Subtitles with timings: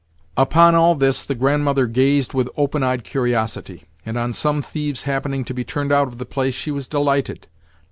[0.35, 5.45] Upon all this the Grandmother gazed with open eyed curiosity; and, on some thieves happening
[5.45, 7.45] to be turned out of the place, she was delighted.